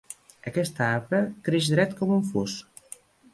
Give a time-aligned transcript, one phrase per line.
[0.51, 1.19] Aquest arbre
[1.49, 2.57] creix dret com un fus.